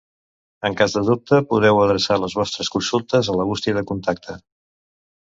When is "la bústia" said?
3.41-3.75